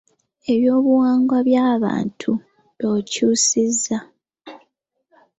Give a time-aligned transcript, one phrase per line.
[0.53, 2.31] Ebyobuwangwa by’abantu
[2.79, 3.97] b’okyusiza